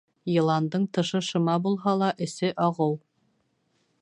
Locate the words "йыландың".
0.35-0.87